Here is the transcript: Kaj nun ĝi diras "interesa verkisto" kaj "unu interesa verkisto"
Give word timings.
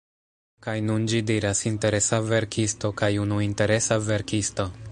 Kaj 0.67 0.71
nun 0.85 1.03
ĝi 1.11 1.19
diras 1.31 1.61
"interesa 1.71 2.19
verkisto" 2.31 2.91
kaj 3.03 3.11
"unu 3.25 3.37
interesa 3.49 3.99
verkisto" 4.09 4.67